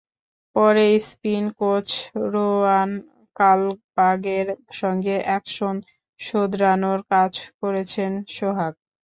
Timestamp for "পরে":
0.55-0.85